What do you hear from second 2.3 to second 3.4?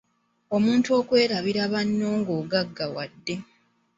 ogaggawadde.